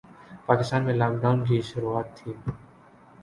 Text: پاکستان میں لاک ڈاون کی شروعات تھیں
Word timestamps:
پاکستان 0.47 0.81
میں 0.85 0.93
لاک 0.93 1.13
ڈاون 1.21 1.43
کی 1.45 1.61
شروعات 1.63 2.07
تھیں 2.17 2.33